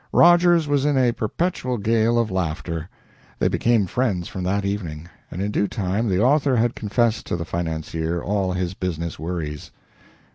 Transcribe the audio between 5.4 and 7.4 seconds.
in due time the author had confessed to